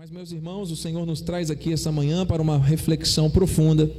[0.00, 3.90] Mas, meus irmãos, o Senhor nos traz aqui essa manhã para uma reflexão profunda,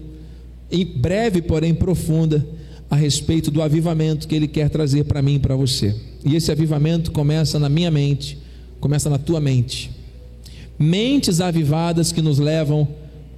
[0.71, 2.43] em breve, porém profunda,
[2.89, 5.95] a respeito do avivamento que Ele quer trazer para mim e para você.
[6.25, 8.39] E esse avivamento começa na minha mente,
[8.79, 9.91] começa na tua mente.
[10.79, 12.87] Mentes avivadas que nos levam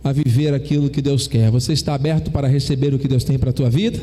[0.01, 1.51] a viver aquilo que Deus quer.
[1.51, 3.99] Você está aberto para receber o que Deus tem para a tua vida?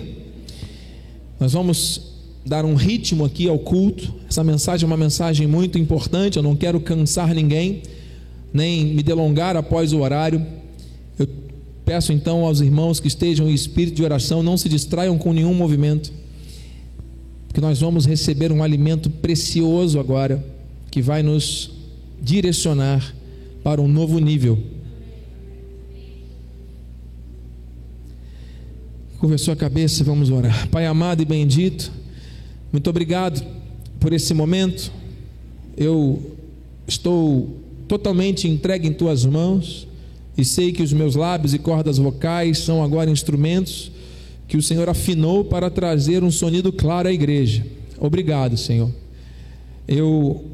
[1.41, 2.13] Nós vamos
[2.45, 4.15] dar um ritmo aqui ao culto.
[4.29, 7.81] Essa mensagem é uma mensagem muito importante, eu não quero cansar ninguém
[8.53, 10.45] nem me delongar após o horário.
[11.19, 11.29] Eu
[11.85, 15.55] peço então aos irmãos que estejam em espírito de oração, não se distraiam com nenhum
[15.55, 16.13] movimento,
[17.49, 20.45] porque nós vamos receber um alimento precioso agora,
[20.91, 21.71] que vai nos
[22.21, 23.15] direcionar
[23.63, 24.59] para um novo nível.
[29.19, 30.69] Curva sua cabeça, vamos orar.
[30.69, 31.93] Pai amado e bendito,
[32.73, 33.45] muito obrigado
[33.99, 34.91] por esse momento.
[35.77, 36.37] Eu
[36.87, 37.60] estou
[37.91, 39.89] totalmente entregue em tuas mãos,
[40.39, 43.91] e sei que os meus lábios e cordas vocais são agora instrumentos
[44.47, 47.67] que o Senhor afinou para trazer um sonido claro à igreja.
[47.99, 48.89] Obrigado, Senhor.
[49.89, 50.45] Eu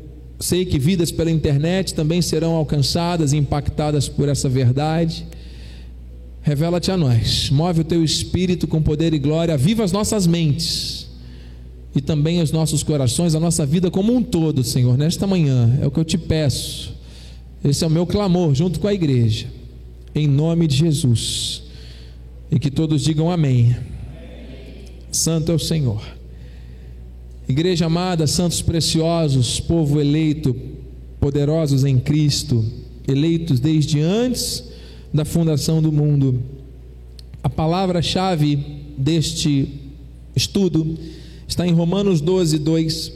[0.41, 5.27] sei que vidas pela internet também serão alcançadas e impactadas por essa verdade.
[6.41, 11.07] Revela-te a nós, move o teu espírito com poder e glória, aviva as nossas mentes
[11.95, 15.79] e também os nossos corações, a nossa vida como um todo, Senhor, nesta manhã.
[15.83, 16.96] É o que eu te peço
[17.71, 19.47] esse é o meu clamor junto com a igreja,
[20.15, 21.63] em nome de Jesus.
[22.51, 23.77] E que todos digam amém.
[25.11, 26.01] Santo é o Senhor.
[27.49, 30.55] Igreja amada, santos preciosos, povo eleito,
[31.19, 32.65] poderosos em Cristo,
[33.07, 34.65] eleitos desde antes
[35.13, 36.41] da fundação do mundo.
[37.43, 38.57] A palavra-chave
[38.97, 39.69] deste
[40.35, 40.97] estudo
[41.49, 43.13] está em Romanos 12, 2.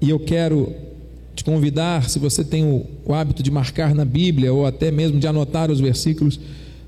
[0.00, 0.72] E eu quero
[1.36, 5.20] te convidar, se você tem o, o hábito de marcar na Bíblia ou até mesmo
[5.20, 6.40] de anotar os versículos,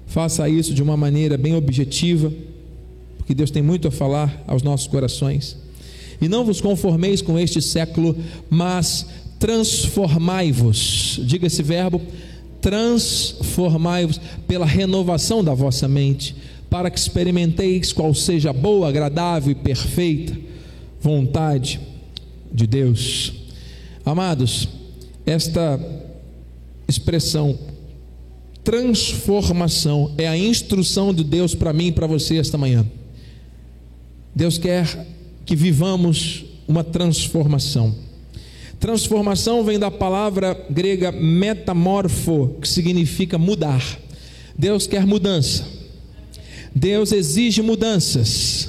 [0.07, 2.33] faça isso de uma maneira bem objetiva,
[3.19, 5.57] porque Deus tem muito a falar aos nossos corações.
[6.21, 8.17] E não vos conformeis com este século,
[8.49, 9.07] mas
[9.39, 11.21] transformai-vos.
[11.25, 12.01] Diga esse verbo:
[12.61, 14.19] transformai-vos
[14.49, 16.35] pela renovação da vossa mente,
[16.71, 20.35] para que experimenteis qual seja a boa, agradável e perfeita
[21.01, 21.79] vontade
[22.53, 23.48] de Deus.
[24.09, 24.67] Amados,
[25.27, 25.79] esta
[26.89, 27.59] expressão
[28.65, 32.87] transformação é a instrução de Deus para mim e para você esta manhã.
[34.35, 35.07] Deus quer
[35.45, 37.95] que vivamos uma transformação.
[38.81, 43.83] Transformação vem da palavra grega metamorfo, que significa mudar.
[44.57, 45.67] Deus quer mudança.
[46.75, 48.68] Deus exige mudanças.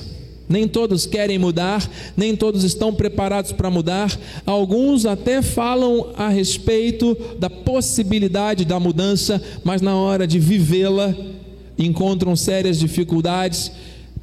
[0.49, 1.87] Nem todos querem mudar,
[2.17, 4.19] nem todos estão preparados para mudar.
[4.47, 11.15] Alguns até falam a respeito da possibilidade da mudança, mas na hora de vivê-la
[11.77, 13.71] encontram sérias dificuldades,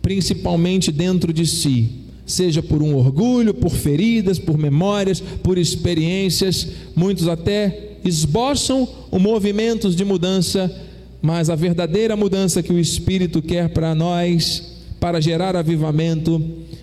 [0.03, 1.91] principalmente dentro de si,
[2.27, 6.67] seja por um orgulho, por feridas, por memórias, por experiências.
[6.97, 10.75] Muitos até esboçam movimentos de mudança,
[11.23, 14.76] mas a verdadeira mudança que o Espírito quer para nós
[15.07, 16.43] para gerar avivamento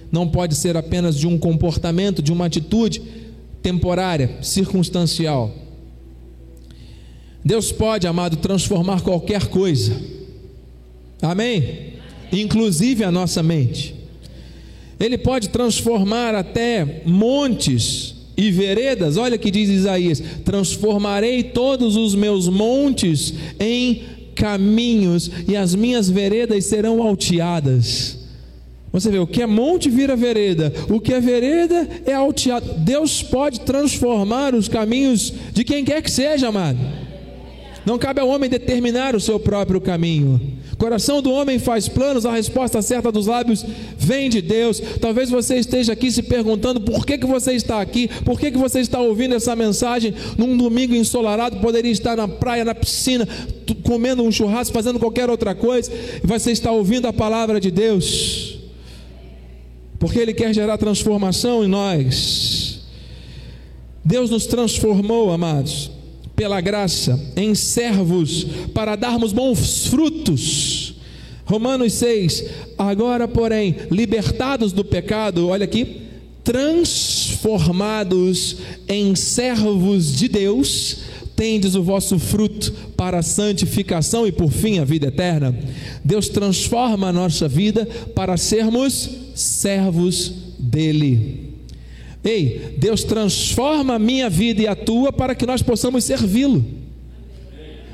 [0.10, 3.02] não pode ser apenas de um comportamento, de uma atitude
[3.62, 5.54] temporária, circunstancial.
[7.44, 9.94] Deus pode, amado, transformar qualquer coisa.
[11.22, 11.96] Amém?
[12.32, 13.94] Inclusive a nossa mente.
[14.98, 19.18] Ele pode transformar até montes e veredas.
[19.18, 24.02] Olha que diz Isaías: transformarei todos os meus montes em
[24.36, 28.18] caminhos e as minhas veredas serão alteadas.
[28.92, 32.76] Você vê, o que é monte vira vereda, o que é vereda é alteado.
[32.78, 36.78] Deus pode transformar os caminhos de quem quer que seja, amado.
[37.86, 40.40] Não cabe ao homem determinar o seu próprio caminho.
[40.84, 43.66] Coração do homem faz planos, a resposta certa dos lábios
[43.98, 44.82] vem de Deus.
[45.00, 48.58] Talvez você esteja aqui se perguntando por que, que você está aqui, por que, que
[48.58, 53.26] você está ouvindo essa mensagem num domingo ensolarado, poderia estar na praia, na piscina,
[53.84, 55.90] comendo um churrasco, fazendo qualquer outra coisa,
[56.22, 58.60] e você está ouvindo a palavra de Deus,
[59.98, 62.82] porque Ele quer gerar transformação em nós.
[64.04, 65.94] Deus nos transformou, amados
[66.36, 70.83] pela graça, em servos, para darmos bons frutos.
[71.46, 72.46] Romanos 6,
[72.78, 76.04] agora, porém, libertados do pecado, olha aqui,
[76.44, 78.58] transformados
[78.88, 80.98] em servos de Deus,
[81.36, 85.58] tendes o vosso fruto para a santificação e por fim a vida eterna.
[86.04, 91.54] Deus transforma a nossa vida para sermos servos dele.
[92.24, 96.64] Ei, Deus transforma a minha vida e a tua para que nós possamos servi-lo.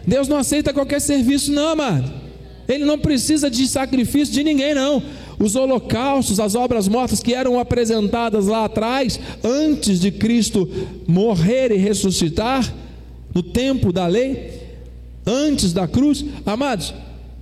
[0.05, 2.18] Deus não aceita qualquer serviço, não, amado.
[2.69, 5.01] Ele não precisa de sacrifício de ninguém, não.
[5.39, 10.69] Os holocaustos, as obras mortas que eram apresentadas lá atrás, antes de Cristo
[11.07, 12.71] morrer e ressuscitar,
[13.33, 14.61] no tempo da lei,
[15.25, 16.93] antes da cruz, amados,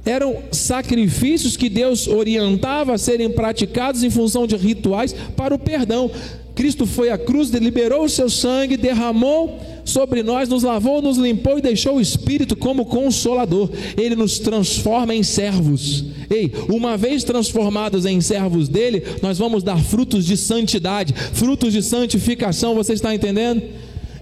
[0.05, 6.09] eram sacrifícios que Deus orientava a serem praticados em função de rituais para o perdão.
[6.57, 11.59] Cristo foi à cruz, liberou o seu sangue, derramou sobre nós, nos lavou, nos limpou
[11.59, 13.69] e deixou o Espírito como consolador.
[13.95, 16.05] Ele nos transforma em servos.
[16.27, 21.83] Ei, uma vez transformados em servos dele, nós vamos dar frutos de santidade, frutos de
[21.83, 22.73] santificação.
[22.73, 23.61] Você está entendendo?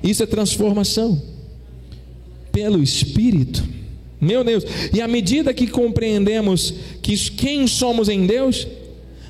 [0.04, 1.22] Isso é transformação
[2.52, 3.64] pelo Espírito.
[4.20, 8.68] Meu Deus, e à medida que compreendemos que quem somos em Deus,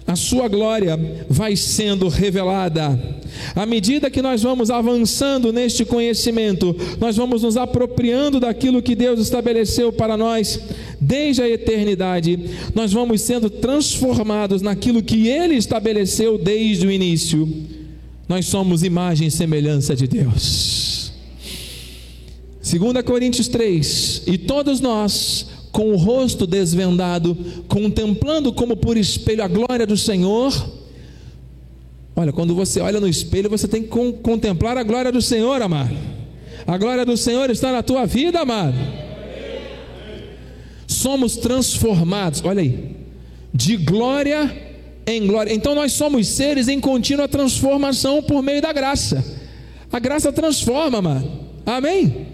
[0.08, 3.00] a sua glória vai sendo revelada.
[3.56, 9.20] À medida que nós vamos avançando neste conhecimento, nós vamos nos apropriando daquilo que Deus
[9.20, 10.60] estabeleceu para nós
[11.02, 12.40] desde a eternidade,
[12.74, 17.48] nós vamos sendo transformados naquilo que Ele estabeleceu desde o início.
[18.28, 21.12] Nós somos imagem e semelhança de Deus.
[22.64, 27.38] 2 Coríntios 3: E todos nós com o rosto desvendado,
[27.68, 30.54] contemplando como por espelho a glória do Senhor.
[32.16, 35.94] Olha, quando você olha no espelho, você tem que contemplar a glória do Senhor, amado.
[36.66, 38.78] A glória do Senhor está na tua vida, amado.
[40.88, 42.96] Somos transformados, olha aí,
[43.54, 44.50] de glória
[45.06, 45.54] em glória.
[45.54, 49.22] Então nós somos seres em contínua transformação por meio da graça.
[49.92, 51.30] A graça transforma, amado.
[51.66, 52.25] Amém?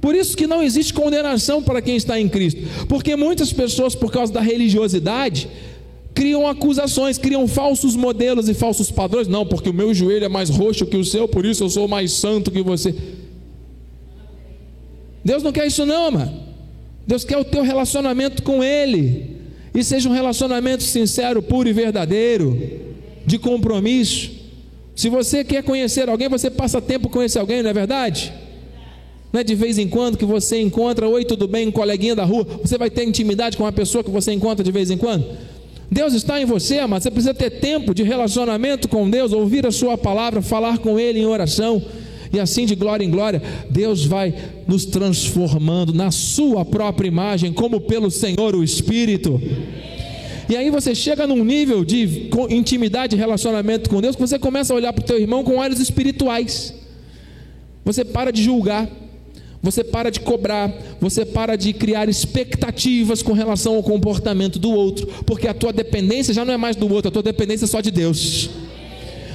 [0.00, 4.12] Por isso que não existe condenação para quem está em Cristo, porque muitas pessoas, por
[4.12, 5.48] causa da religiosidade,
[6.14, 9.28] criam acusações, criam falsos modelos e falsos padrões.
[9.28, 11.86] Não, porque o meu joelho é mais roxo que o seu, por isso eu sou
[11.86, 12.94] mais santo que você.
[15.24, 16.40] Deus não quer isso, não, mano.
[17.06, 19.36] Deus quer o teu relacionamento com Ele,
[19.74, 22.58] e seja um relacionamento sincero, puro e verdadeiro,
[23.26, 24.30] de compromisso.
[24.94, 28.32] Se você quer conhecer alguém, você passa tempo esse alguém, não é verdade?
[29.36, 32.24] Não é de vez em quando que você encontra, oi, tudo bem, um coleguinha da
[32.24, 35.26] rua, você vai ter intimidade com uma pessoa que você encontra de vez em quando?
[35.90, 39.70] Deus está em você, mas você precisa ter tempo de relacionamento com Deus, ouvir a
[39.70, 41.82] Sua palavra, falar com Ele em oração,
[42.32, 44.34] e assim de glória em glória, Deus vai
[44.66, 49.38] nos transformando na Sua própria imagem, como pelo Senhor o Espírito.
[50.48, 54.72] E aí você chega num nível de intimidade e relacionamento com Deus que você começa
[54.72, 56.72] a olhar para o teu irmão com olhos espirituais.
[57.84, 58.88] Você para de julgar.
[59.66, 65.08] Você para de cobrar, você para de criar expectativas com relação ao comportamento do outro,
[65.26, 67.80] porque a tua dependência já não é mais do outro, a tua dependência é só
[67.80, 68.48] de Deus.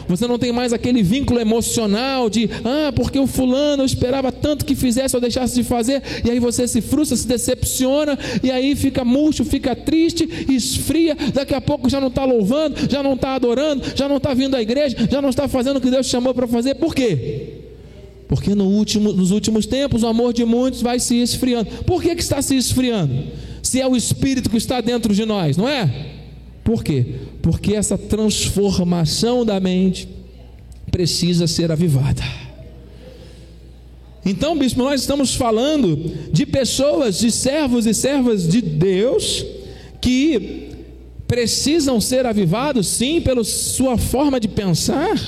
[0.07, 4.63] Você não tem mais aquele vínculo emocional de, ah, porque o fulano eu esperava tanto
[4.63, 8.73] que fizesse ou deixasse de fazer, e aí você se frustra, se decepciona, e aí
[8.73, 13.35] fica murcho, fica triste, esfria, daqui a pouco já não está louvando, já não está
[13.35, 16.33] adorando, já não está vindo à igreja, já não está fazendo o que Deus chamou
[16.33, 17.50] para fazer, por quê?
[18.31, 21.69] Porque no último, nos últimos tempos o amor de muitos vai se esfriando.
[21.83, 23.25] Por que, que está se esfriando?
[23.61, 26.13] Se é o Espírito que está dentro de nós, não é?
[26.63, 27.15] Por quê?
[27.41, 30.07] Porque essa transformação da mente
[30.89, 32.23] precisa ser avivada.
[34.25, 35.97] Então, bispo, nós estamos falando
[36.31, 39.45] de pessoas, de servos e servas de Deus
[39.99, 40.69] que
[41.27, 45.19] precisam ser avivados, sim, pela sua forma de pensar.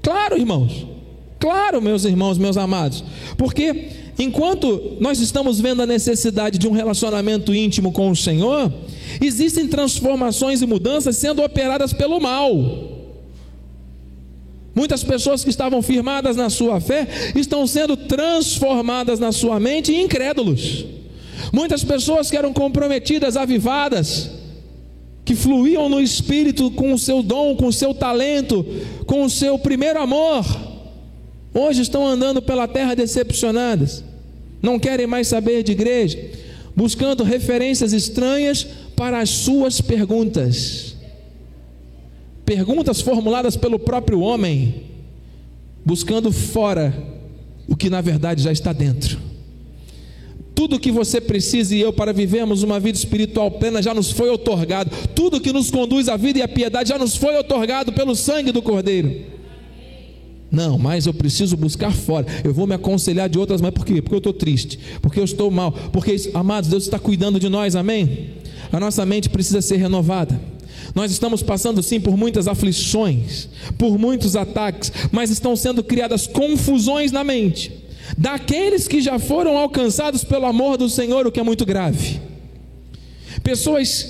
[0.00, 0.99] Claro, irmãos.
[1.40, 3.02] Claro, meus irmãos, meus amados,
[3.38, 8.70] porque enquanto nós estamos vendo a necessidade de um relacionamento íntimo com o Senhor,
[9.22, 13.00] existem transformações e mudanças sendo operadas pelo mal.
[14.74, 20.00] Muitas pessoas que estavam firmadas na sua fé estão sendo transformadas na sua mente e
[20.00, 20.84] incrédulos.
[21.50, 24.30] Muitas pessoas que eram comprometidas, avivadas,
[25.24, 28.64] que fluíam no espírito com o seu dom, com o seu talento,
[29.06, 30.44] com o seu primeiro amor,
[31.52, 34.04] Hoje estão andando pela terra decepcionadas,
[34.62, 36.18] não querem mais saber de igreja,
[36.76, 40.94] buscando referências estranhas para as suas perguntas.
[42.44, 44.82] Perguntas formuladas pelo próprio homem,
[45.84, 46.94] buscando fora
[47.68, 49.18] o que na verdade já está dentro.
[50.54, 54.28] Tudo que você precisa e eu para vivermos uma vida espiritual plena já nos foi
[54.28, 54.90] otorgado.
[55.14, 58.52] Tudo que nos conduz à vida e à piedade já nos foi otorgado pelo sangue
[58.52, 59.39] do Cordeiro.
[60.50, 62.26] Não, mas eu preciso buscar fora.
[62.42, 63.78] Eu vou me aconselhar de outras maneiras.
[63.78, 64.02] Por quê?
[64.02, 64.78] Porque eu estou triste.
[65.00, 65.72] Porque eu estou mal.
[65.92, 68.30] Porque, amados, Deus está cuidando de nós, amém?
[68.72, 70.40] A nossa mente precisa ser renovada.
[70.94, 77.12] Nós estamos passando sim por muitas aflições, por muitos ataques, mas estão sendo criadas confusões
[77.12, 77.80] na mente
[78.16, 82.20] daqueles que já foram alcançados pelo amor do Senhor, o que é muito grave.
[83.42, 84.06] Pessoas,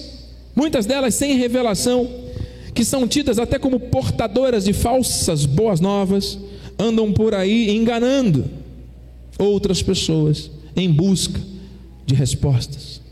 [0.54, 2.08] muitas delas sem revelação,
[2.80, 6.38] que são tidas até como portadoras de falsas boas novas,
[6.78, 8.46] andam por aí enganando
[9.38, 11.38] outras pessoas em busca
[12.06, 13.02] de respostas.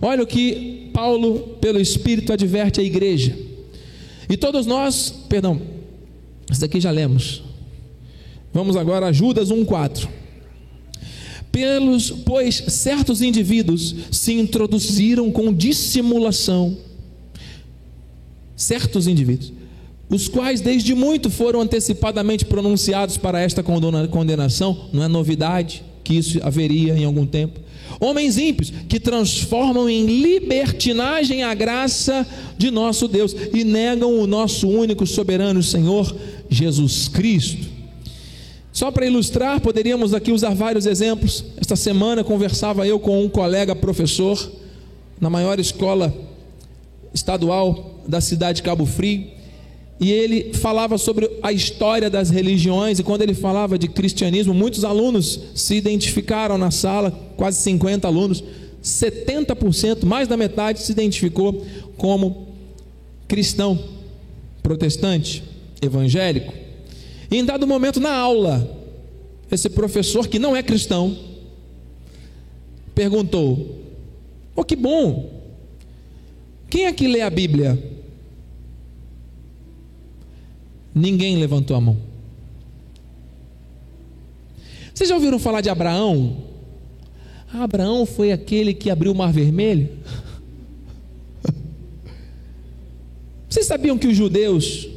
[0.00, 3.36] Olha o que Paulo, pelo Espírito, adverte a igreja.
[4.26, 5.60] E todos nós, perdão,
[6.50, 7.42] isso daqui já lemos.
[8.54, 10.08] Vamos agora a Judas 1,4.
[11.52, 16.74] Pelos, pois certos indivíduos se introduziram com dissimulação,
[18.60, 19.52] certos indivíduos,
[20.08, 26.38] os quais desde muito foram antecipadamente pronunciados para esta condenação, não é novidade que isso
[26.42, 27.60] haveria em algum tempo.
[28.00, 32.26] Homens ímpios que transformam em libertinagem a graça
[32.58, 36.14] de nosso Deus e negam o nosso único soberano Senhor
[36.48, 37.68] Jesus Cristo.
[38.72, 41.44] Só para ilustrar, poderíamos aqui usar vários exemplos.
[41.56, 44.50] Esta semana conversava eu com um colega professor
[45.20, 46.29] na maior escola
[47.12, 49.26] estadual da cidade de Cabo Frio,
[50.00, 54.82] e ele falava sobre a história das religiões, e quando ele falava de cristianismo, muitos
[54.82, 58.42] alunos se identificaram na sala, quase 50 alunos,
[58.82, 61.66] 70%, mais da metade se identificou
[61.98, 62.48] como
[63.28, 63.78] cristão,
[64.62, 65.44] protestante,
[65.82, 66.52] evangélico.
[67.30, 68.78] E em dado momento na aula,
[69.52, 71.16] esse professor que não é cristão
[72.94, 73.78] perguntou:
[74.56, 75.39] "Oh, que bom!
[76.70, 78.00] Quem é que lê a Bíblia?"
[80.94, 81.96] Ninguém levantou a mão.
[84.92, 86.44] Vocês já ouviram falar de Abraão?
[87.52, 89.88] Abraão foi aquele que abriu o Mar Vermelho?
[93.48, 94.88] Vocês sabiam que os judeus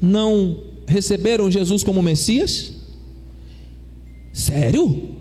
[0.00, 2.72] não receberam Jesus como Messias?
[4.32, 5.16] Sério?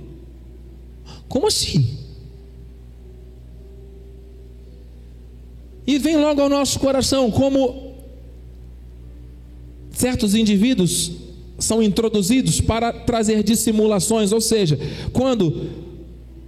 [1.28, 1.97] Como assim?
[5.88, 7.94] E vem logo ao nosso coração como
[9.92, 11.14] certos indivíduos
[11.58, 14.78] são introduzidos para trazer dissimulações, ou seja,
[15.14, 15.70] quando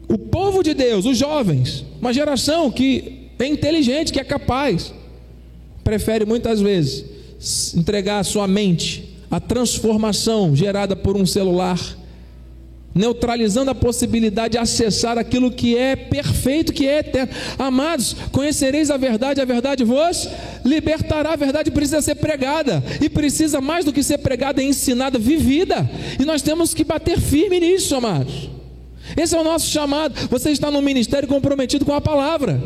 [0.08, 4.93] o povo de Deus, os jovens, uma geração que é inteligente, que é capaz,
[5.84, 11.79] prefere muitas vezes entregar a sua mente a transformação gerada por um celular,
[12.93, 17.31] neutralizando a possibilidade de acessar aquilo que é perfeito, que é eterno.
[17.58, 20.27] Amados, conhecereis a verdade, a verdade vos
[20.65, 21.34] libertará.
[21.34, 25.89] A verdade precisa ser pregada, e precisa mais do que ser pregada, é ensinada, vivida.
[26.19, 28.50] E nós temos que bater firme nisso, amados.
[29.15, 30.15] Esse é o nosso chamado.
[30.29, 32.62] Você está no ministério comprometido com a palavra.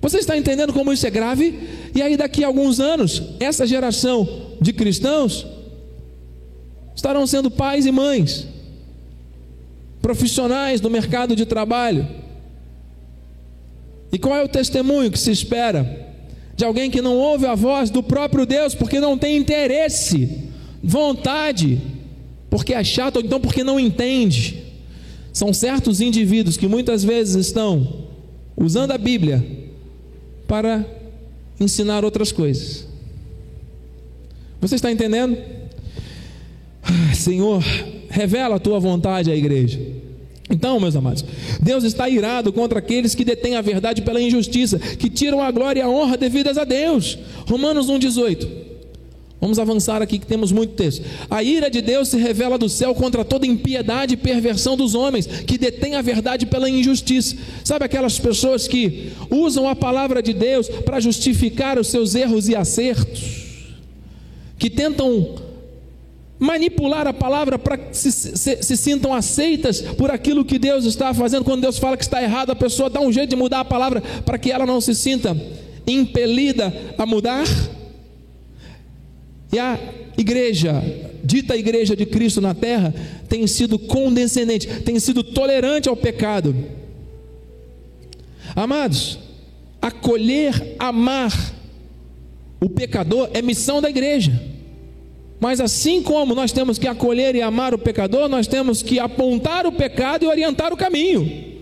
[0.00, 1.58] Você está entendendo como isso é grave?
[1.94, 4.28] E aí, daqui a alguns anos, essa geração
[4.60, 5.46] de cristãos
[6.94, 8.46] estarão sendo pais e mães,
[10.04, 12.06] profissionais do mercado de trabalho.
[14.12, 16.12] E qual é o testemunho que se espera
[16.54, 20.50] de alguém que não ouve a voz do próprio Deus porque não tem interesse,
[20.82, 21.80] vontade,
[22.50, 24.64] porque é chato ou então porque não entende?
[25.32, 28.04] São certos indivíduos que muitas vezes estão
[28.54, 29.42] usando a Bíblia
[30.46, 30.84] para
[31.58, 32.86] ensinar outras coisas.
[34.60, 35.38] Você está entendendo?
[37.14, 37.64] Senhor,
[38.14, 39.80] revela a tua vontade à igreja.
[40.48, 41.24] Então, meus amados,
[41.60, 45.80] Deus está irado contra aqueles que detêm a verdade pela injustiça, que tiram a glória
[45.80, 47.18] e a honra devidas a Deus.
[47.48, 48.46] Romanos 1,18.
[49.40, 51.04] Vamos avançar aqui que temos muito texto.
[51.28, 55.26] A ira de Deus se revela do céu contra toda impiedade e perversão dos homens
[55.26, 57.36] que detêm a verdade pela injustiça.
[57.64, 62.54] Sabe aquelas pessoas que usam a palavra de Deus para justificar os seus erros e
[62.54, 63.44] acertos?
[64.56, 65.34] Que tentam
[66.44, 71.14] manipular a palavra para que se, se, se, sintam aceitas por aquilo que Deus está
[71.14, 71.44] fazendo.
[71.44, 74.02] Quando Deus fala que está errado, a pessoa dá um jeito de mudar a palavra
[74.24, 75.34] para que ela não se sinta
[75.86, 77.46] impelida a mudar.
[79.50, 79.78] E a
[80.18, 80.82] igreja,
[81.24, 82.94] dita igreja de Cristo na terra,
[83.28, 86.54] tem sido condescendente, tem sido tolerante ao pecado.
[88.54, 89.18] Amados,
[89.80, 91.32] acolher, amar
[92.60, 94.53] o pecador é missão da igreja.
[95.44, 99.66] Mas assim como nós temos que acolher e amar o pecador, nós temos que apontar
[99.66, 101.60] o pecado e orientar o caminho.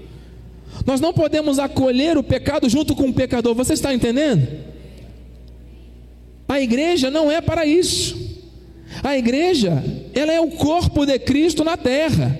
[0.87, 3.57] Nós não podemos acolher o pecado junto com o pecador.
[3.57, 4.47] Você está entendendo?
[6.49, 8.17] A igreja não é para isso.
[9.03, 9.83] A igreja,
[10.15, 12.39] ela é o corpo de Cristo na terra.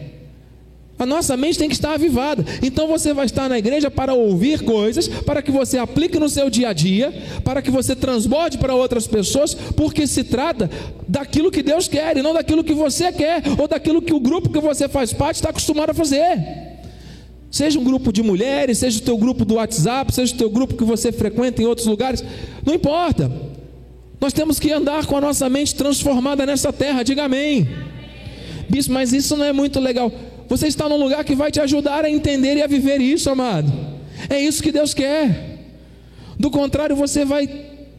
[0.99, 2.45] A nossa mente tem que estar avivada.
[2.63, 6.49] Então você vai estar na igreja para ouvir coisas, para que você aplique no seu
[6.49, 10.71] dia a dia, para que você transborde para outras pessoas, porque se trata
[11.09, 14.51] daquilo que Deus quer e não daquilo que você quer, ou daquilo que o grupo
[14.51, 16.73] que você faz parte está acostumado a fazer.
[17.51, 20.75] Seja um grupo de mulheres, seja o teu grupo do WhatsApp, seja o teu grupo
[20.75, 22.25] que você frequenta em outros lugares,
[22.65, 23.31] não importa.
[24.21, 27.69] Nós temos que andar com a nossa mente transformada nessa terra, diga amém.
[28.71, 30.13] Bispo, mas isso não é muito legal.
[30.53, 33.73] Você está num lugar que vai te ajudar a entender e a viver isso, amado.
[34.29, 35.61] É isso que Deus quer.
[36.39, 37.47] Do contrário, você vai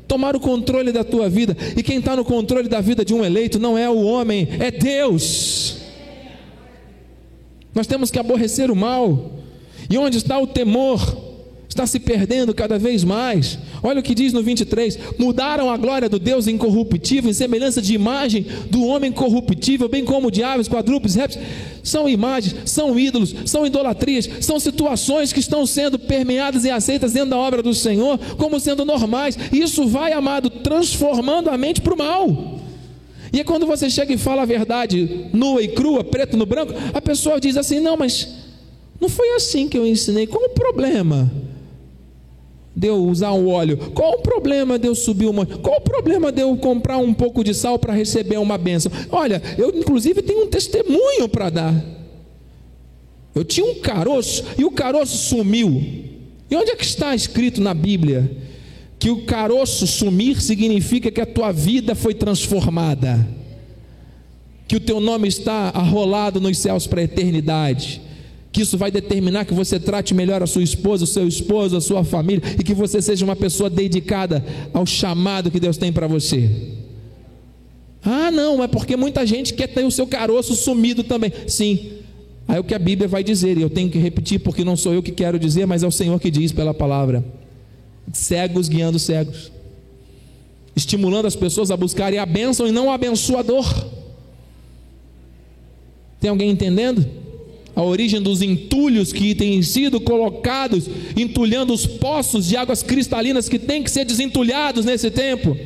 [0.07, 1.57] tomar o controle da tua vida.
[1.75, 4.69] E quem está no controle da vida de um eleito não é o homem, é
[4.69, 5.77] Deus.
[7.73, 9.31] Nós temos que aborrecer o mal.
[9.89, 11.32] E onde está o temor?
[11.73, 13.57] Está se perdendo cada vez mais.
[13.81, 17.93] Olha o que diz no 23: mudaram a glória do Deus incorruptível em semelhança de
[17.93, 21.43] imagem do homem corruptível, bem como de aves, quadrúpedes, répteis.
[21.83, 27.31] São imagens, são ídolos, são idolatrias, são situações que estão sendo permeadas e aceitas dentro
[27.31, 29.37] da obra do Senhor como sendo normais.
[29.51, 32.59] Isso vai, amado, transformando a mente para o mal.
[33.33, 36.73] E é quando você chega e fala a verdade nua e crua, preto no branco,
[36.93, 38.27] a pessoa diz assim: não, mas
[39.01, 40.27] não foi assim que eu ensinei.
[40.27, 41.29] Qual o problema?
[42.75, 43.77] De eu usar o óleo?
[43.93, 45.45] Qual o problema de eu subir uma?
[45.45, 48.91] Qual o problema de eu comprar um pouco de sal para receber uma bênção?
[49.11, 51.85] Olha, eu inclusive tenho um testemunho para dar.
[53.35, 55.81] Eu tinha um caroço e o caroço sumiu.
[56.49, 58.37] E onde é que está escrito na Bíblia
[58.99, 63.27] que o caroço sumir significa que a tua vida foi transformada?
[64.67, 68.01] Que o teu nome está arrolado nos céus para a eternidade?
[68.53, 71.81] Que isso vai determinar que você trate melhor a sua esposa, o seu esposo, a
[71.81, 76.05] sua família e que você seja uma pessoa dedicada ao chamado que Deus tem para
[76.05, 76.51] você.
[78.05, 81.33] Ah, não, é porque muita gente quer ter o seu caroço sumido também.
[81.47, 81.93] Sim,
[82.47, 84.77] aí é o que a Bíblia vai dizer, e eu tenho que repetir porque não
[84.77, 87.25] sou eu que quero dizer, mas é o Senhor que diz pela palavra:
[88.11, 89.51] cegos guiando cegos,
[90.75, 93.65] estimulando as pessoas a buscarem a bênção e não o abençoador.
[96.19, 97.22] Tem alguém entendendo?
[97.75, 100.87] A origem dos entulhos que têm sido colocados,
[101.17, 105.57] entulhando os poços de águas cristalinas que têm que ser desentulhados nesse tempo.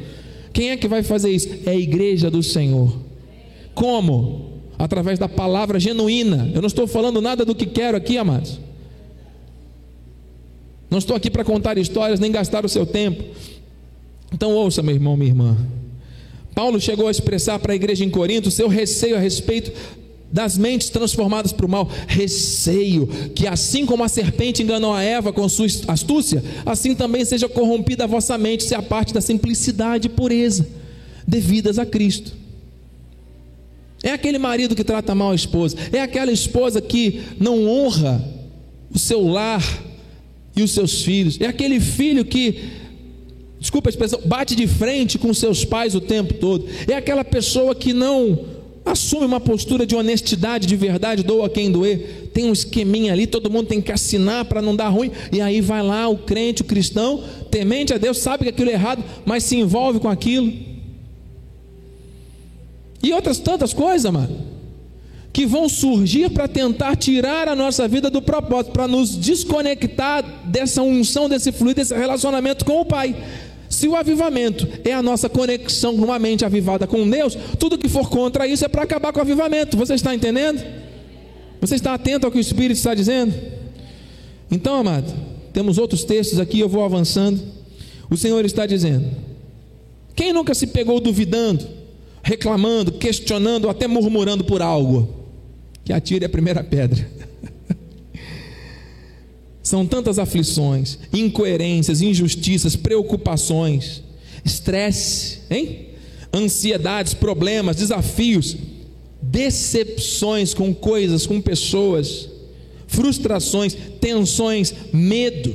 [0.54, 1.50] Quem é que vai fazer isso?
[1.65, 2.96] É a igreja do Senhor.
[3.76, 4.62] Como?
[4.80, 6.50] Através da palavra genuína.
[6.54, 8.60] Eu não estou falando nada do que quero aqui, amados.
[10.89, 13.24] Não estou aqui para contar histórias nem gastar o seu tempo.
[14.34, 15.58] Então ouça, meu irmão, minha irmã.
[16.56, 19.72] Paulo chegou a expressar para a igreja em Corinto seu receio a respeito
[20.32, 25.32] das mentes transformadas para o mal, receio que assim como a serpente enganou a Eva
[25.32, 30.08] com sua astúcia, assim também seja corrompida a vossa mente, se a parte da simplicidade
[30.08, 30.68] e pureza
[31.26, 32.34] devidas a Cristo.
[34.04, 38.24] É aquele marido que trata mal a esposa, é aquela esposa que não honra
[38.94, 39.63] o seu lar
[40.56, 42.60] e os seus filhos, é aquele filho que
[43.60, 47.74] desculpa a expressão, bate de frente com seus pais o tempo todo, é aquela pessoa
[47.74, 48.57] que não
[48.88, 52.30] Assume uma postura de honestidade, de verdade, doa quem doer.
[52.34, 55.12] Tem um esqueminha ali, todo mundo tem que assinar para não dar ruim.
[55.32, 57.21] E aí vai lá o crente, o cristão,
[57.52, 60.54] temente a Deus, sabe que aquilo é errado, mas se envolve com aquilo.
[63.04, 64.58] E outras tantas coisas, mano
[65.38, 70.82] que vão surgir para tentar tirar a nossa vida do propósito, para nos desconectar dessa
[70.82, 73.15] unção, desse fluido, desse relacionamento com o Pai.
[73.78, 77.88] Se o avivamento é a nossa conexão com uma mente avivada com Deus, tudo que
[77.88, 79.78] for contra isso é para acabar com o avivamento.
[79.78, 80.66] Você está entendendo?
[81.62, 83.36] Você está atento ao que o Espírito está dizendo?
[84.50, 85.13] Então, amado,
[85.54, 87.40] temos outros textos aqui, eu vou avançando.
[88.10, 89.12] O Senhor está dizendo:
[90.16, 91.63] quem nunca se pegou duvidando,
[92.24, 95.08] reclamando, questionando, até murmurando por algo?
[95.86, 97.08] Que atire a primeira pedra.
[99.68, 104.02] São tantas aflições, incoerências, injustiças, preocupações,
[104.46, 105.88] estresse, hein?
[106.34, 108.56] ansiedades, problemas, desafios,
[109.22, 112.30] decepções com coisas, com pessoas,
[112.88, 115.54] frustrações, tensões, medo,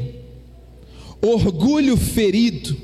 [1.22, 2.76] orgulho ferido,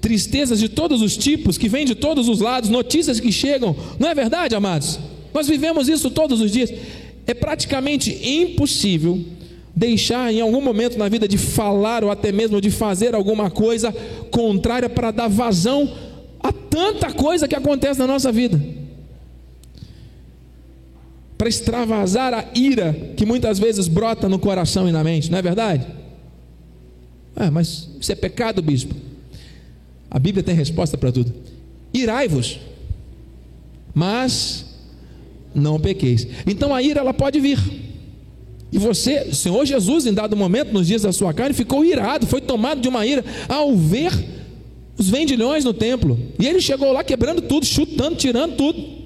[0.00, 4.08] tristezas de todos os tipos que vêm de todos os lados, notícias que chegam, não
[4.08, 4.98] é verdade, amados?
[5.34, 6.72] Nós vivemos isso todos os dias.
[7.26, 9.22] É praticamente impossível
[9.78, 13.94] deixar em algum momento na vida de falar ou até mesmo de fazer alguma coisa
[14.28, 15.88] contrária para dar vazão
[16.40, 18.60] a tanta coisa que acontece na nossa vida.
[21.36, 25.42] Para extravasar a ira que muitas vezes brota no coração e na mente, não é
[25.42, 25.86] verdade?
[27.36, 28.96] Ah, mas isso é pecado, bispo.
[30.10, 31.32] A Bíblia tem resposta para tudo.
[31.94, 32.58] Irai-vos,
[33.94, 34.66] mas
[35.54, 36.26] não pequeis.
[36.48, 37.87] Então a ira ela pode vir.
[38.70, 42.26] E você, o Senhor Jesus, em dado momento, nos dias da sua carne, ficou irado,
[42.26, 44.12] foi tomado de uma ira ao ver
[44.98, 46.18] os vendilhões no templo.
[46.38, 48.98] E ele chegou lá quebrando tudo, chutando, tirando tudo.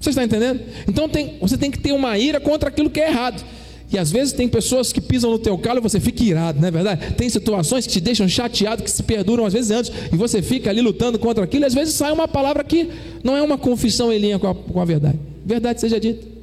[0.00, 0.60] Você está entendendo?
[0.88, 3.44] Então tem, você tem que ter uma ira contra aquilo que é errado.
[3.92, 6.68] E às vezes tem pessoas que pisam no teu calo e você fica irado, não
[6.68, 7.14] é verdade?
[7.14, 10.70] Tem situações que te deixam chateado, que se perduram às vezes antes, e você fica
[10.70, 12.88] ali lutando contra aquilo, e às vezes sai uma palavra que
[13.24, 15.18] não é uma confissão em linha com a, com a verdade.
[15.44, 16.39] Verdade seja dita.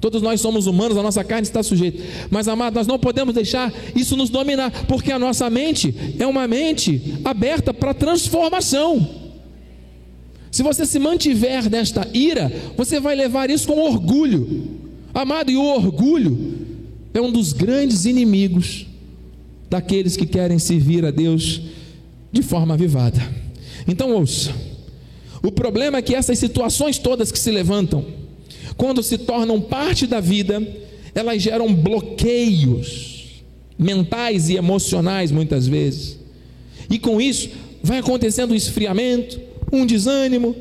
[0.00, 2.02] Todos nós somos humanos, a nossa carne está sujeita.
[2.30, 6.46] Mas, amado, nós não podemos deixar isso nos dominar, porque a nossa mente é uma
[6.46, 9.08] mente aberta para transformação.
[10.50, 14.68] Se você se mantiver nesta ira, você vai levar isso com orgulho.
[15.12, 16.66] Amado, e o orgulho
[17.12, 18.86] é um dos grandes inimigos
[19.68, 21.60] daqueles que querem servir a Deus
[22.32, 23.20] de forma avivada.
[23.86, 24.54] Então ouça:
[25.42, 28.04] o problema é que essas situações todas que se levantam,
[28.78, 30.66] quando se tornam parte da vida,
[31.12, 33.42] elas geram bloqueios
[33.76, 36.16] mentais e emocionais muitas vezes.
[36.88, 37.50] E com isso
[37.82, 39.40] vai acontecendo um esfriamento,
[39.72, 40.54] um desânimo,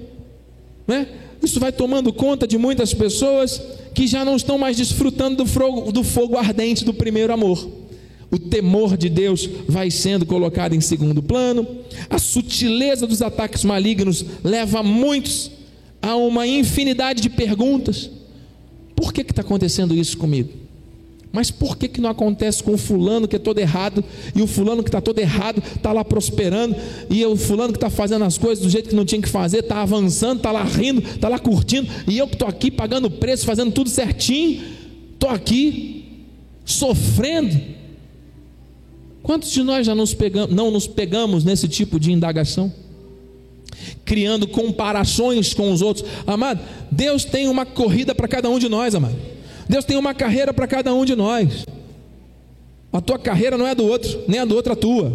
[0.88, 1.08] né?
[1.44, 3.62] Isso vai tomando conta de muitas pessoas
[3.94, 7.70] que já não estão mais desfrutando do fogo, do fogo ardente do primeiro amor.
[8.32, 11.66] O temor de Deus vai sendo colocado em segundo plano,
[12.10, 15.52] a sutileza dos ataques malignos leva muitos
[16.02, 18.10] a uma infinidade de perguntas:
[18.96, 20.68] por que está acontecendo isso comigo?
[21.32, 24.04] Mas por que, que não acontece com o fulano que é todo errado,
[24.36, 26.76] e o fulano que está todo errado está lá prosperando,
[27.10, 29.60] e o fulano que está fazendo as coisas do jeito que não tinha que fazer,
[29.60, 33.46] está avançando, está lá rindo, está lá curtindo, e eu que estou aqui pagando preço,
[33.46, 34.64] fazendo tudo certinho,
[35.14, 36.26] estou aqui
[36.66, 37.56] sofrendo.
[39.22, 42.74] Quantos de nós já nos pegamos, não nos pegamos nesse tipo de indagação?
[44.06, 46.06] Criando comparações com os outros.
[46.26, 46.62] Amado,
[46.92, 49.16] Deus tem uma corrida para cada um de nós, amado.
[49.68, 51.66] Deus tem uma carreira para cada um de nós.
[52.92, 55.12] A tua carreira não é do outro, nem a do outro a tua.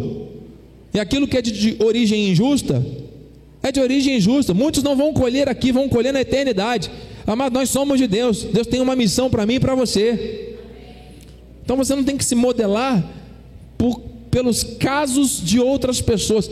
[0.93, 2.85] E aquilo que é de, de origem injusta,
[3.63, 4.53] é de origem injusta.
[4.53, 6.91] Muitos não vão colher aqui, vão colher na eternidade.
[7.25, 8.43] Amado, nós somos de Deus.
[8.43, 10.55] Deus tem uma missão para mim e para você.
[11.63, 13.03] Então você não tem que se modelar
[13.77, 16.49] por, pelos casos de outras pessoas.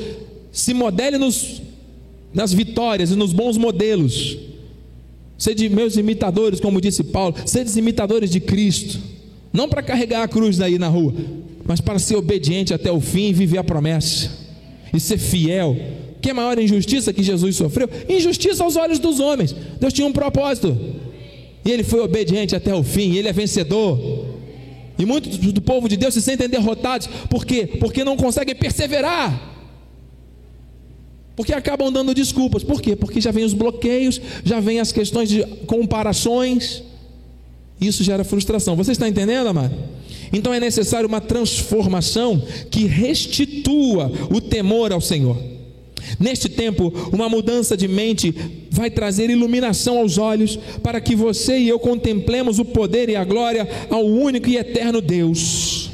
[0.52, 1.62] Se modele nos,
[2.34, 4.38] nas vitórias e nos bons modelos.
[5.38, 9.00] Sede meus imitadores, como disse Paulo, sede imitadores de Cristo.
[9.52, 11.14] Não para carregar a cruz aí na rua,
[11.66, 14.30] mas para ser obediente até o fim e viver a promessa.
[14.94, 15.76] E ser fiel.
[16.22, 17.90] Que é a maior injustiça que Jesus sofreu?
[18.08, 19.56] Injustiça aos olhos dos homens.
[19.80, 20.78] Deus tinha um propósito.
[21.66, 24.00] E ele foi obediente até o fim, ele é vencedor.
[24.98, 27.66] E muitos do povo de Deus se sentem derrotados, por quê?
[27.80, 29.61] Porque não conseguem perseverar.
[31.36, 32.64] Porque acabam dando desculpas.
[32.64, 32.96] Por quê?
[32.96, 36.84] Porque já vem os bloqueios, já vem as questões de comparações.
[37.80, 38.76] Isso gera frustração.
[38.76, 39.74] Você está entendendo, amado?
[40.34, 45.38] Então é necessário uma transformação que restitua o temor ao Senhor.
[46.20, 48.34] Neste tempo, uma mudança de mente
[48.70, 53.24] vai trazer iluminação aos olhos para que você e eu contemplemos o poder e a
[53.24, 55.90] glória ao único e eterno Deus.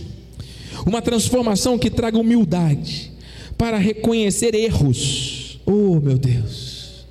[0.85, 3.11] Uma transformação que traga humildade
[3.57, 5.26] para reconhecer erros.
[5.69, 7.05] Oh, meu Deus!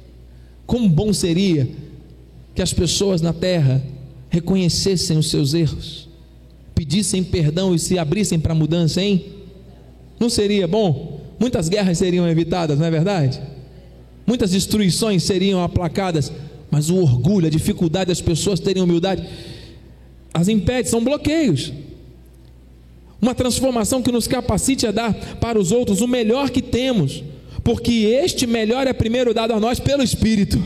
[0.66, 1.69] Como bom seria
[2.55, 3.85] que as pessoas na terra
[4.31, 6.09] reconhecessem os seus erros,
[6.75, 9.27] pedissem perdão e se abrissem para a mudança, hein?
[10.19, 11.21] Não seria bom?
[11.38, 13.40] Muitas guerras seriam evitadas, não é verdade?
[14.27, 16.33] Muitas destruições seriam aplacadas,
[16.71, 19.29] mas o orgulho, a dificuldade das pessoas terem humildade,
[20.33, 21.73] as impede, são bloqueios
[23.21, 27.25] uma transformação que nos capacite a dar para os outros o melhor que temos,
[27.66, 30.62] porque este melhor é primeiro dado a nós pelo Espírito.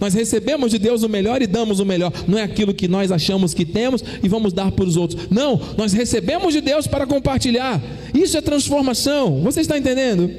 [0.00, 2.10] Nós recebemos de Deus o melhor e damos o melhor.
[2.26, 5.28] Não é aquilo que nós achamos que temos e vamos dar para os outros.
[5.28, 7.78] Não, nós recebemos de Deus para compartilhar.
[8.14, 9.42] Isso é transformação.
[9.42, 10.30] Você está entendendo?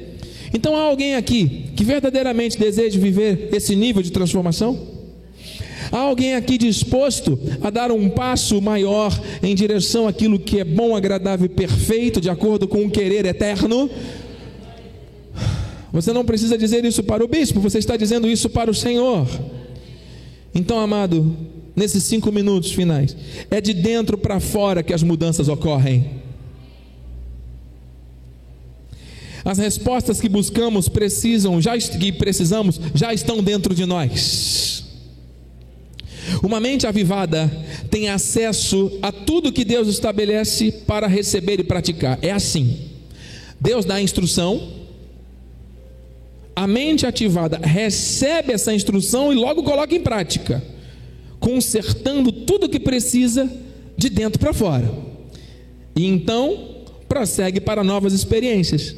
[0.52, 4.76] Então há alguém aqui que verdadeiramente deseja viver esse nível de transformação?
[5.92, 10.96] Há alguém aqui disposto a dar um passo maior em direção àquilo que é bom,
[10.96, 13.88] agradável e perfeito, de acordo com o querer eterno?
[15.92, 19.28] Você não precisa dizer isso para o bispo, você está dizendo isso para o Senhor.
[20.54, 21.36] Então, amado,
[21.76, 23.16] nesses cinco minutos finais,
[23.50, 26.22] é de dentro para fora que as mudanças ocorrem.
[29.44, 34.84] As respostas que buscamos precisam, já que precisamos, já estão dentro de nós.
[36.42, 37.50] Uma mente avivada
[37.90, 42.18] tem acesso a tudo que Deus estabelece para receber e praticar.
[42.22, 42.78] É assim.
[43.60, 44.81] Deus dá a instrução,
[46.54, 50.62] A mente ativada recebe essa instrução e logo coloca em prática,
[51.40, 53.50] consertando tudo o que precisa
[53.96, 54.90] de dentro para fora.
[55.96, 58.94] E então prossegue para novas experiências.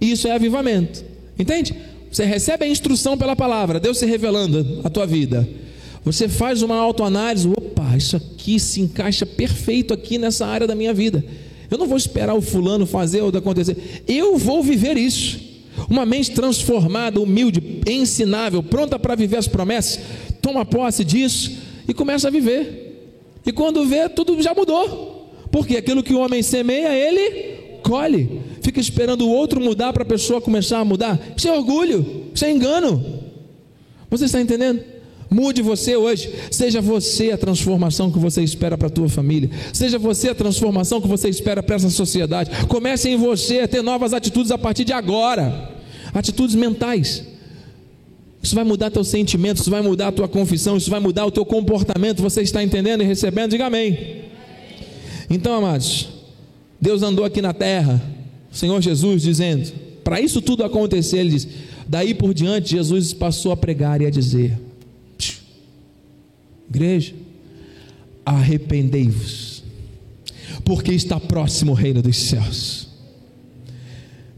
[0.00, 1.04] Isso é avivamento.
[1.38, 1.74] Entende?
[2.10, 5.48] Você recebe a instrução pela palavra, Deus se revelando a tua vida.
[6.04, 10.94] Você faz uma autoanálise, opa, isso aqui se encaixa perfeito aqui nessa área da minha
[10.94, 11.24] vida.
[11.70, 14.02] Eu não vou esperar o fulano fazer ou acontecer.
[14.06, 15.47] Eu vou viver isso.
[15.88, 19.98] Uma mente transformada, humilde, ensinável, pronta para viver as promessas,
[20.42, 22.88] toma posse disso e começa a viver.
[23.46, 25.32] E quando vê, tudo já mudou.
[25.50, 28.42] Porque aquilo que o homem semeia, ele colhe.
[28.60, 31.18] Fica esperando o outro mudar para a pessoa começar a mudar.
[31.34, 33.02] Isso é orgulho, isso é engano.
[34.10, 34.82] Você está entendendo?
[35.30, 36.30] Mude você hoje.
[36.50, 39.50] Seja você a transformação que você espera para a tua família.
[39.72, 42.50] Seja você a transformação que você espera para essa sociedade.
[42.66, 45.77] Comece em você a ter novas atitudes a partir de agora.
[46.12, 47.24] Atitudes mentais.
[48.42, 51.30] Isso vai mudar teus sentimentos, isso vai mudar a tua confissão, isso vai mudar o
[51.30, 52.22] teu comportamento.
[52.22, 53.50] Você está entendendo e recebendo?
[53.50, 54.24] Diga amém.
[55.28, 56.08] Então, amados,
[56.80, 58.00] Deus andou aqui na terra,
[58.50, 61.48] o Senhor Jesus dizendo, para isso tudo acontecer, ele diz,
[61.86, 64.58] daí por diante Jesus passou a pregar e a dizer:
[66.70, 67.14] Igreja,
[68.24, 69.62] arrependei-vos,
[70.64, 72.87] porque está próximo o reino dos céus.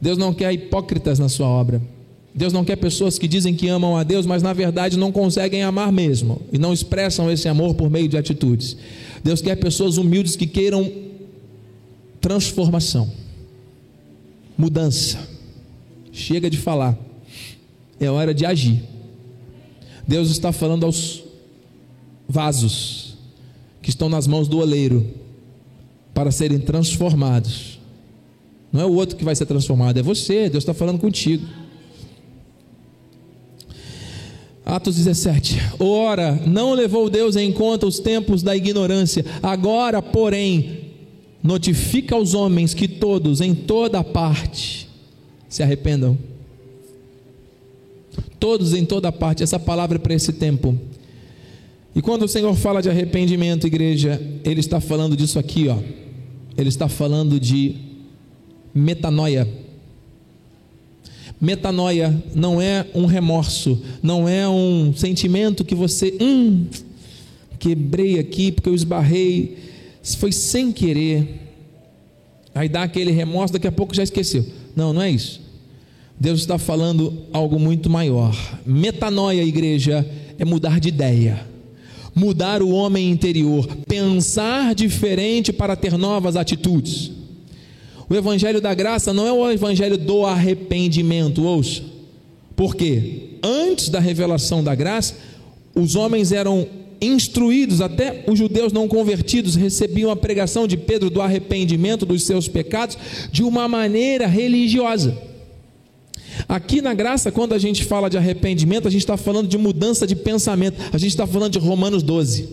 [0.00, 1.80] Deus não quer hipócritas na sua obra.
[2.34, 5.62] Deus não quer pessoas que dizem que amam a Deus, mas na verdade não conseguem
[5.62, 8.76] amar mesmo e não expressam esse amor por meio de atitudes.
[9.22, 10.90] Deus quer pessoas humildes que queiram
[12.20, 13.10] transformação,
[14.56, 15.18] mudança.
[16.12, 16.96] Chega de falar,
[17.98, 18.82] é hora de agir.
[20.06, 21.22] Deus está falando aos
[22.28, 23.16] vasos
[23.82, 25.06] que estão nas mãos do oleiro
[26.14, 27.69] para serem transformados.
[28.72, 30.48] Não é o outro que vai ser transformado, é você.
[30.48, 31.44] Deus está falando contigo.
[34.64, 35.58] Atos 17.
[35.80, 39.24] Ora, não levou Deus em conta os tempos da ignorância.
[39.42, 40.90] Agora, porém,
[41.42, 44.88] notifica aos homens que todos, em toda parte,
[45.48, 46.16] se arrependam.
[48.38, 49.42] Todos em toda parte.
[49.42, 50.78] Essa palavra é para esse tempo.
[51.94, 55.78] E quando o Senhor fala de arrependimento, igreja, Ele está falando disso aqui, ó.
[56.56, 57.89] Ele está falando de
[58.74, 59.48] metanoia.
[61.40, 66.66] Metanoia não é um remorso, não é um sentimento que você, hum,
[67.58, 69.56] quebrei aqui porque eu esbarrei,
[70.18, 71.40] foi sem querer.
[72.54, 74.44] Aí dá aquele remorso, daqui a pouco já esqueceu.
[74.76, 75.40] Não, não é isso.
[76.18, 78.36] Deus está falando algo muito maior.
[78.66, 80.06] Metanoia, igreja,
[80.38, 81.50] é mudar de ideia
[82.14, 87.10] mudar o homem interior, pensar diferente para ter novas atitudes.
[88.10, 91.80] O evangelho da graça não é o evangelho do arrependimento, ouça.
[92.56, 95.14] Porque antes da revelação da graça,
[95.76, 96.66] os homens eram
[97.00, 102.48] instruídos, até os judeus não convertidos recebiam a pregação de Pedro do arrependimento dos seus
[102.48, 102.98] pecados
[103.30, 105.16] de uma maneira religiosa.
[106.48, 110.04] Aqui na graça, quando a gente fala de arrependimento, a gente está falando de mudança
[110.04, 112.48] de pensamento, a gente está falando de Romanos 12,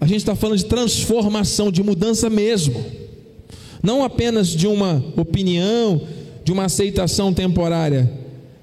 [0.00, 3.07] a gente está falando de transformação, de mudança mesmo,
[3.82, 6.00] não apenas de uma opinião,
[6.44, 8.10] de uma aceitação temporária.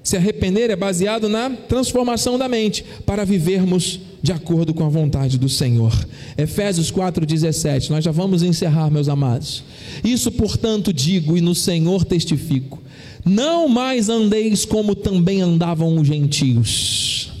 [0.02, 5.38] Se arrepender é baseado na transformação da mente para vivermos de acordo com a vontade
[5.38, 5.92] do Senhor.
[6.38, 7.90] Efésios 4:17.
[7.90, 9.64] Nós já vamos encerrar, meus amados.
[10.04, 12.86] Isso, portanto, digo e no Senhor testifico
[13.26, 17.32] não mais andeis como também andavam os gentios,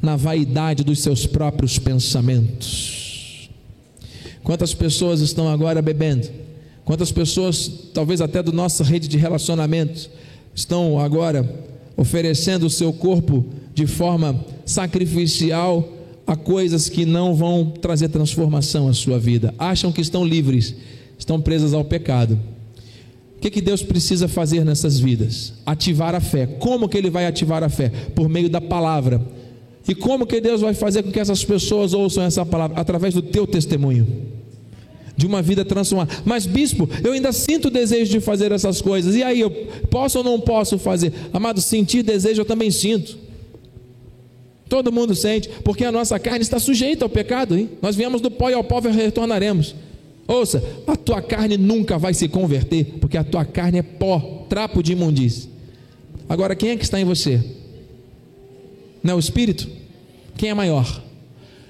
[0.00, 3.50] na vaidade dos seus próprios pensamentos.
[4.42, 6.26] Quantas pessoas estão agora bebendo?
[6.90, 10.10] Quantas pessoas, talvez até da nossa rede de relacionamentos,
[10.52, 11.48] estão agora
[11.96, 15.88] oferecendo o seu corpo de forma sacrificial
[16.26, 19.54] a coisas que não vão trazer transformação à sua vida?
[19.56, 20.74] Acham que estão livres,
[21.16, 22.36] estão presas ao pecado.
[23.36, 25.52] O que, que Deus precisa fazer nessas vidas?
[25.64, 26.44] Ativar a fé.
[26.44, 27.88] Como que Ele vai ativar a fé?
[28.16, 29.24] Por meio da palavra.
[29.86, 32.80] E como que Deus vai fazer com que essas pessoas ouçam essa palavra?
[32.80, 34.39] Através do teu testemunho.
[35.20, 36.10] De uma vida transformada.
[36.24, 39.14] Mas, bispo, eu ainda sinto o desejo de fazer essas coisas.
[39.14, 39.50] E aí, eu
[39.90, 41.12] posso ou não posso fazer?
[41.30, 43.18] Amado, sentir desejo eu também sinto.
[44.66, 47.54] Todo mundo sente, porque a nossa carne está sujeita ao pecado.
[47.58, 47.68] Hein?
[47.82, 49.74] Nós viemos do pó e ao pó retornaremos.
[50.26, 54.82] Ouça, a tua carne nunca vai se converter, porque a tua carne é pó, trapo
[54.82, 55.50] de imundície.
[56.26, 57.42] Agora, quem é que está em você?
[59.02, 59.68] Não é o Espírito?
[60.38, 61.02] Quem é maior?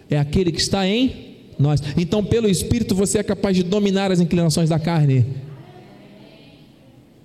[0.09, 1.30] É aquele que está em
[1.61, 1.83] nós.
[1.97, 5.27] Então, pelo Espírito, você é capaz de dominar as inclinações da carne.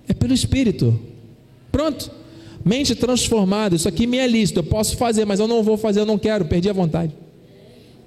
[0.08, 0.98] É pelo Espírito.
[1.72, 2.10] Pronto.
[2.64, 6.00] Mente transformada, isso aqui me é lícito, eu posso fazer, mas eu não vou fazer,
[6.00, 7.12] eu não quero, perdi a vontade.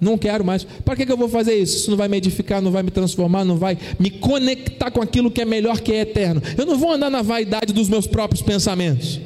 [0.01, 0.65] Não quero mais.
[0.65, 1.77] Para que, que eu vou fazer isso?
[1.77, 5.31] Isso não vai me edificar, não vai me transformar, não vai me conectar com aquilo
[5.31, 6.41] que é melhor, que é eterno.
[6.57, 9.21] Eu não vou andar na vaidade dos meus próprios pensamentos.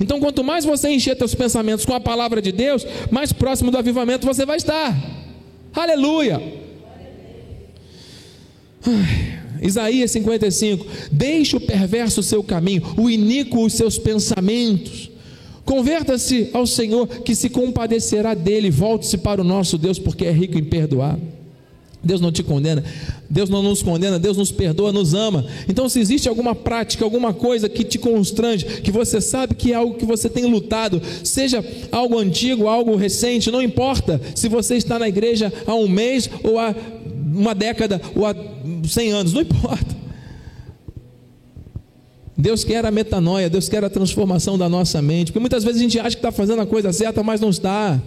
[0.00, 3.76] Então, quanto mais você encher seus pensamentos com a palavra de Deus, mais próximo do
[3.76, 4.96] avivamento você vai estar.
[5.74, 6.40] Aleluia!
[8.86, 15.10] Ai, Isaías 55: Deixe o perverso seu caminho, o iníquo os seus pensamentos.
[15.64, 18.70] Converta-se ao Senhor, que se compadecerá dele.
[18.70, 21.18] Volte-se para o nosso Deus, porque é rico em perdoar.
[22.02, 22.82] Deus não te condena,
[23.28, 25.44] Deus não nos condena, Deus nos perdoa, nos ama.
[25.68, 29.74] Então, se existe alguma prática, alguma coisa que te constrange, que você sabe que é
[29.74, 34.98] algo que você tem lutado, seja algo antigo, algo recente, não importa se você está
[34.98, 36.74] na igreja há um mês ou há
[37.34, 38.34] uma década ou há
[38.88, 40.00] cem anos, não importa.
[42.36, 45.82] Deus quer a metanoia, Deus quer a transformação da nossa mente, porque muitas vezes a
[45.82, 48.00] gente acha que está fazendo a coisa certa, mas não está.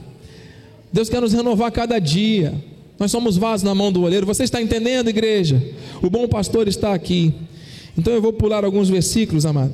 [0.92, 2.73] Deus quer nos renovar cada dia.
[3.00, 4.26] Nós somos vasos na mão do oleiro.
[4.26, 5.62] Você está entendendo, igreja?
[6.02, 7.34] O bom pastor está aqui.
[7.98, 9.74] Então eu vou pular alguns versículos, amado.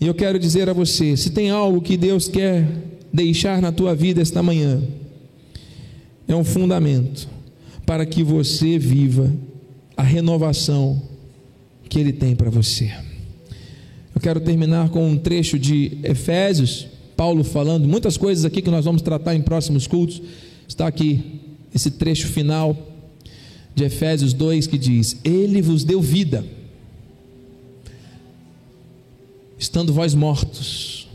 [0.00, 2.66] E eu quero dizer a você: se tem algo que Deus quer
[3.12, 4.82] deixar na tua vida esta manhã,
[6.26, 7.28] é um fundamento
[7.86, 9.32] para que você viva
[9.96, 11.00] a renovação
[11.88, 12.92] que Ele tem para você.
[14.14, 18.84] Eu quero terminar com um trecho de Efésios, Paulo falando muitas coisas aqui que nós
[18.84, 20.20] vamos tratar em próximos cultos.
[20.66, 21.43] Está aqui
[21.74, 22.76] esse trecho final
[23.74, 26.44] de Efésios 2 que diz: Ele vos deu vida,
[29.58, 31.08] estando vós mortos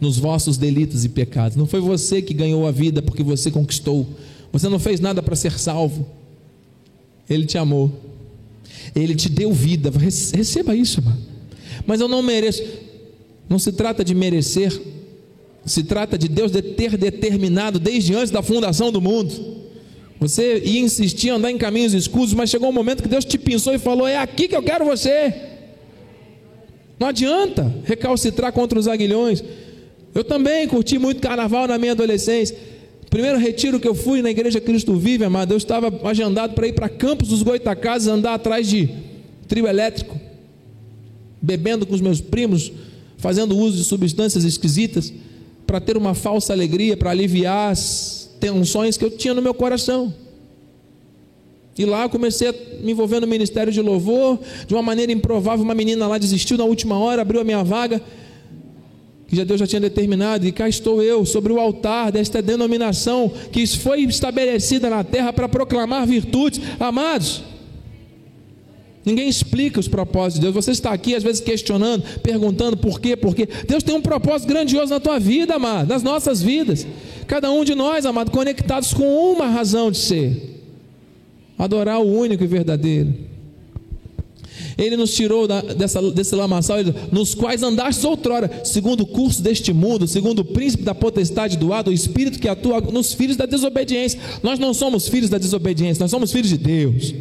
[0.00, 1.56] nos vossos delitos e pecados.
[1.56, 4.06] Não foi você que ganhou a vida porque você conquistou.
[4.52, 6.06] Você não fez nada para ser salvo.
[7.28, 7.92] Ele te amou.
[8.94, 9.90] Ele te deu vida.
[9.90, 11.30] Receba isso, mano
[11.86, 12.62] mas eu não mereço.
[13.48, 14.80] Não se trata de merecer,
[15.64, 19.59] se trata de Deus de ter determinado desde antes da fundação do mundo.
[20.20, 23.74] Você ia insistir andar em caminhos escuros, mas chegou um momento que Deus te pensou
[23.74, 25.34] e falou: É aqui que eu quero você.
[26.98, 29.42] Não adianta recalcitrar contra os aguilhões.
[30.14, 32.56] Eu também curti muito carnaval na minha adolescência.
[33.08, 36.74] Primeiro retiro que eu fui na igreja Cristo Vive, amado, eu estava agendado para ir
[36.74, 38.88] para Campos dos Goitacazes andar atrás de
[39.48, 40.20] trio elétrico
[41.40, 42.70] bebendo com os meus primos,
[43.16, 45.12] fazendo uso de substâncias esquisitas,
[45.66, 50.12] para ter uma falsa alegria, para aliviar as tensões que eu tinha no meu coração.
[51.78, 55.64] E lá eu comecei a me envolver no ministério de louvor, de uma maneira improvável,
[55.64, 58.02] uma menina lá desistiu na última hora, abriu a minha vaga,
[59.26, 63.32] que já Deus já tinha determinado, e cá estou eu, sobre o altar desta denominação
[63.52, 66.60] que foi estabelecida na terra para proclamar virtudes.
[66.80, 67.42] Amados,
[69.04, 70.54] Ninguém explica os propósitos de Deus.
[70.54, 73.48] Você está aqui, às vezes, questionando, perguntando por quê, por quê.
[73.66, 76.86] Deus tem um propósito grandioso na tua vida, amado, nas nossas vidas.
[77.26, 80.62] Cada um de nós, amado, conectados com uma razão de ser:
[81.58, 83.30] adorar o único e verdadeiro.
[84.76, 86.78] Ele nos tirou da, dessa, desse lamaçal,
[87.10, 91.72] nos quais andastes outrora, segundo o curso deste mundo, segundo o príncipe da potestade do
[91.72, 94.20] ar, o espírito que atua nos filhos da desobediência.
[94.42, 97.14] Nós não somos filhos da desobediência, nós somos filhos de Deus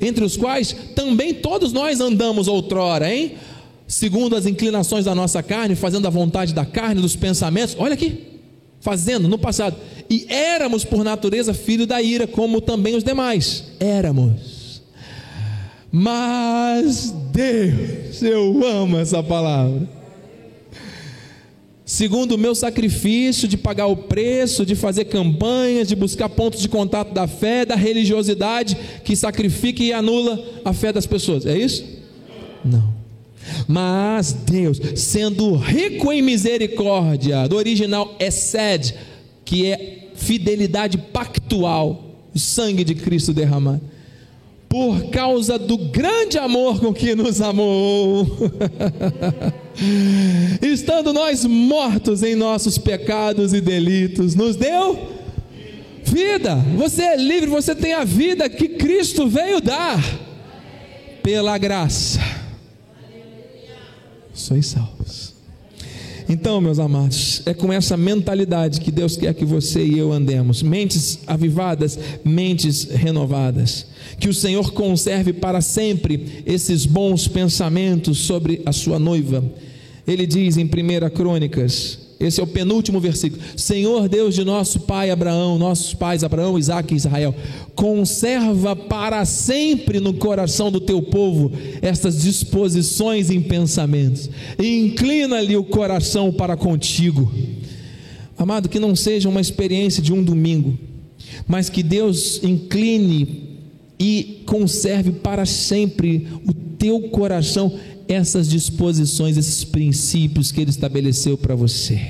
[0.00, 3.32] entre os quais também todos nós andamos outrora, hein?
[3.86, 7.76] Segundo as inclinações da nossa carne, fazendo a vontade da carne, dos pensamentos.
[7.78, 8.20] Olha aqui,
[8.80, 9.76] fazendo no passado.
[10.10, 13.64] E éramos por natureza filho da ira, como também os demais.
[13.78, 14.82] Éramos.
[15.90, 19.95] Mas Deus, eu amo essa palavra
[21.86, 26.68] segundo o meu sacrifício de pagar o preço, de fazer campanhas, de buscar pontos de
[26.68, 31.46] contato da fé, da religiosidade que sacrifica e anula a fé das pessoas.
[31.46, 31.84] É isso?
[32.64, 32.92] Não.
[33.68, 38.92] Mas Deus, sendo rico em misericórdia, do original sed,
[39.44, 43.95] que é fidelidade pactual, o sangue de Cristo derramado
[44.68, 48.26] por causa do grande amor com que nos amou.
[50.60, 55.16] Estando nós mortos em nossos pecados e delitos, nos deu
[56.02, 56.56] vida.
[56.76, 60.02] Você é livre, você tem a vida que Cristo veio dar
[61.22, 62.20] pela graça.
[64.32, 64.95] Sois salvos.
[66.28, 70.62] Então, meus amados, é com essa mentalidade que Deus quer que você e eu andemos,
[70.62, 73.86] mentes avivadas, mentes renovadas.
[74.18, 79.44] Que o Senhor conserve para sempre esses bons pensamentos sobre a sua noiva.
[80.06, 83.42] Ele diz em 1 Crônicas Esse é o penúltimo versículo.
[83.56, 87.34] Senhor Deus de nosso pai Abraão, nossos pais Abraão, Isaac e Israel,
[87.74, 91.52] conserva para sempre no coração do teu povo
[91.82, 97.30] estas disposições e pensamentos, inclina-lhe o coração para contigo.
[98.38, 100.78] Amado, que não seja uma experiência de um domingo,
[101.46, 103.46] mas que Deus incline
[103.98, 107.72] e conserve para sempre o teu coração
[108.08, 112.00] essas disposições, esses princípios que Ele estabeleceu para você.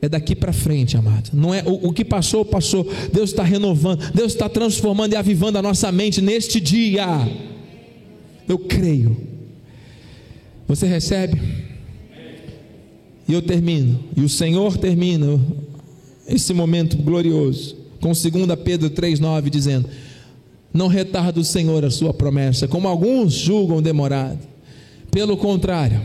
[0.00, 1.30] É daqui para frente, amado.
[1.32, 2.88] Não é o, o que passou, passou.
[3.12, 7.06] Deus está renovando, Deus está transformando e avivando a nossa mente neste dia.
[8.48, 9.16] Eu creio.
[10.68, 11.40] Você recebe?
[13.26, 14.04] E eu termino.
[14.16, 15.40] E o Senhor termina
[16.26, 18.24] esse momento glorioso com 2
[18.64, 19.88] Pedro 3,9 dizendo:
[20.72, 24.38] Não retarda o Senhor a sua promessa, como alguns julgam demorado
[25.10, 26.00] pelo contrário,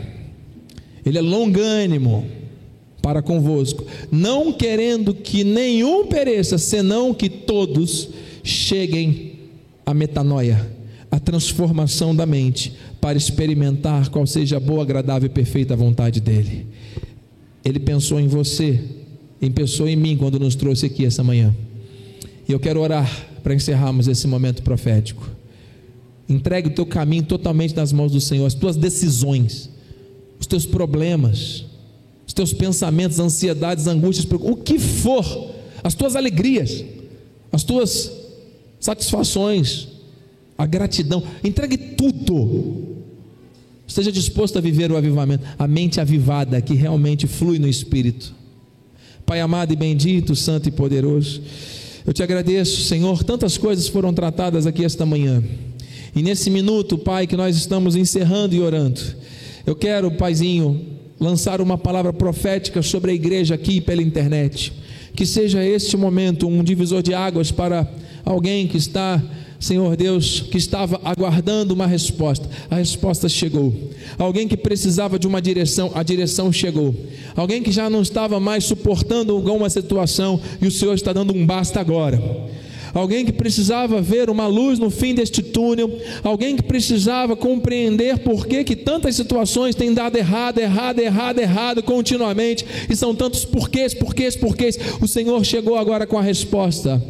[1.04, 2.26] ele é longânimo
[3.02, 8.08] para convosco, não querendo que nenhum pereça, senão que todos
[8.42, 9.32] cheguem
[9.84, 10.70] à metanoia,
[11.10, 16.66] à transformação da mente, para experimentar qual seja a boa, agradável e perfeita vontade dele.
[17.62, 18.80] Ele pensou em você,
[19.40, 21.54] ele pensou em mim quando nos trouxe aqui essa manhã.
[22.48, 23.10] E eu quero orar
[23.42, 25.33] para encerrarmos esse momento profético.
[26.28, 29.68] Entregue o teu caminho totalmente nas mãos do Senhor, as tuas decisões,
[30.40, 31.64] os teus problemas,
[32.26, 35.24] os teus pensamentos, ansiedades, angústias, o que for,
[35.82, 36.84] as tuas alegrias,
[37.52, 38.10] as tuas
[38.80, 39.88] satisfações,
[40.56, 42.94] a gratidão, entregue tudo.
[43.86, 48.34] Esteja disposto a viver o avivamento, a mente avivada que realmente flui no Espírito.
[49.26, 51.42] Pai amado e bendito, santo e poderoso,
[52.06, 55.42] eu te agradeço, Senhor, tantas coisas foram tratadas aqui esta manhã.
[56.14, 59.00] E nesse minuto, Pai, que nós estamos encerrando e orando,
[59.66, 60.80] eu quero, Paizinho,
[61.18, 64.72] lançar uma palavra profética sobre a igreja aqui pela internet.
[65.14, 67.88] Que seja este momento um divisor de águas para
[68.24, 69.22] alguém que está
[69.58, 73.72] Senhor Deus, que estava aguardando uma resposta, a resposta chegou.
[74.18, 76.94] Alguém que precisava de uma direção, a direção chegou.
[77.34, 81.46] Alguém que já não estava mais suportando alguma situação e o Senhor está dando um
[81.46, 82.20] basta agora
[82.94, 85.90] alguém que precisava ver uma luz no fim deste túnel,
[86.22, 91.82] alguém que precisava compreender por que, que tantas situações têm dado errado, errado, errado, errado
[91.82, 94.78] continuamente, e são tantos porquês, porquês, porquês.
[95.00, 97.02] O Senhor chegou agora com a resposta.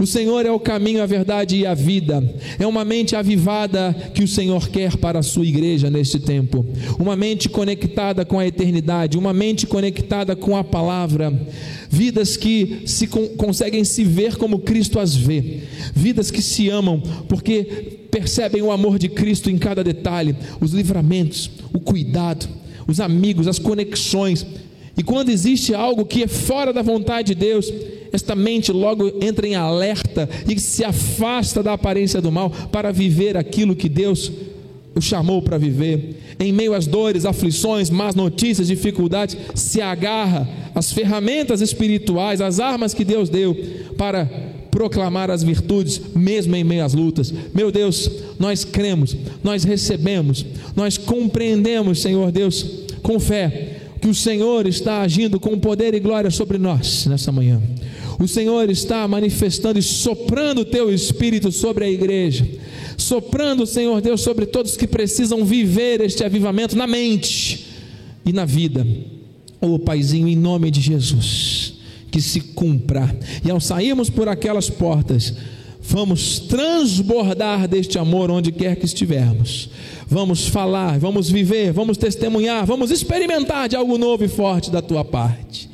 [0.00, 2.24] O Senhor é o caminho, a verdade e a vida.
[2.58, 6.64] É uma mente avivada que o Senhor quer para a sua igreja neste tempo.
[6.98, 11.30] Uma mente conectada com a eternidade, uma mente conectada com a palavra.
[11.90, 15.64] Vidas que se conseguem se ver como Cristo as vê.
[15.94, 21.50] Vidas que se amam porque percebem o amor de Cristo em cada detalhe, os livramentos,
[21.74, 22.48] o cuidado,
[22.88, 24.46] os amigos, as conexões.
[25.00, 27.72] E quando existe algo que é fora da vontade de Deus,
[28.12, 33.34] esta mente logo entra em alerta e se afasta da aparência do mal para viver
[33.34, 34.30] aquilo que Deus
[34.94, 36.20] o chamou para viver.
[36.38, 42.92] Em meio às dores, aflições, más notícias, dificuldades, se agarra às ferramentas espirituais, às armas
[42.92, 43.56] que Deus deu
[43.96, 44.26] para
[44.70, 47.32] proclamar as virtudes, mesmo em meio às lutas.
[47.54, 50.44] Meu Deus, nós cremos, nós recebemos,
[50.76, 52.66] nós compreendemos, Senhor Deus,
[53.02, 57.60] com fé, que o Senhor está agindo com poder e glória sobre nós nessa manhã.
[58.18, 62.46] O Senhor está manifestando e soprando o teu espírito sobre a igreja,
[62.96, 67.66] soprando, Senhor Deus, sobre todos que precisam viver este avivamento na mente
[68.24, 68.86] e na vida.
[69.60, 71.74] Oh, Paizinho, em nome de Jesus,
[72.10, 73.14] que se cumpra.
[73.44, 75.34] E ao sairmos por aquelas portas,
[75.82, 79.70] vamos transbordar deste amor onde quer que estivermos.
[80.08, 85.04] Vamos falar, vamos viver, vamos testemunhar, vamos experimentar de algo novo e forte da tua
[85.04, 85.70] parte.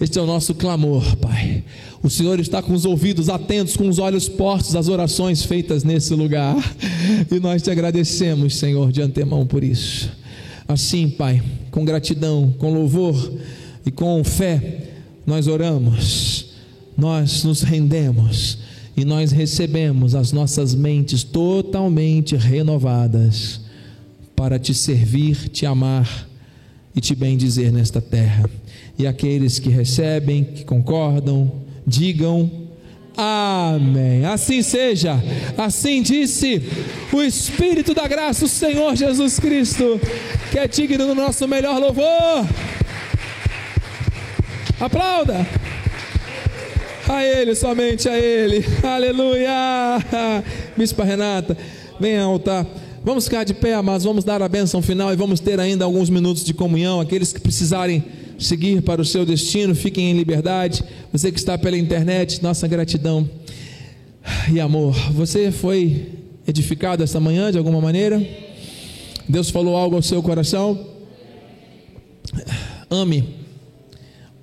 [0.00, 1.62] Este é o nosso clamor, Pai.
[2.02, 6.14] O Senhor está com os ouvidos atentos, com os olhos postos às orações feitas nesse
[6.14, 6.56] lugar.
[7.30, 10.10] E nós te agradecemos, Senhor, de antemão por isso.
[10.66, 13.32] Assim, Pai, com gratidão, com louvor
[13.86, 14.90] e com fé,
[15.24, 16.46] nós oramos,
[16.96, 18.58] nós nos rendemos
[18.96, 23.60] e nós recebemos as nossas mentes totalmente renovadas
[24.36, 26.28] para te servir, te amar
[26.94, 28.48] e te bendizer nesta terra
[28.98, 31.50] e aqueles que recebem, que concordam,
[31.86, 32.62] digam
[33.14, 34.24] Amém.
[34.24, 35.22] Assim seja.
[35.58, 36.62] Assim disse
[37.12, 40.00] o Espírito da graça, o Senhor Jesus Cristo,
[40.50, 42.48] que é digno do nosso melhor louvor.
[44.80, 45.46] Aplauda.
[47.08, 48.64] A Ele, somente a Ele.
[48.82, 50.02] Aleluia.
[50.76, 51.56] Bispa Renata,
[51.98, 52.66] venha ao altar.
[53.04, 56.08] Vamos ficar de pé, mas vamos dar a bênção final e vamos ter ainda alguns
[56.08, 57.00] minutos de comunhão.
[57.00, 58.04] Aqueles que precisarem
[58.38, 60.84] seguir para o seu destino, fiquem em liberdade.
[61.12, 63.28] Você que está pela internet, nossa gratidão
[64.52, 64.94] e amor.
[65.12, 66.08] Você foi
[66.46, 68.24] edificado esta manhã de alguma maneira?
[69.28, 70.86] Deus falou algo ao seu coração?
[72.88, 73.24] Ame,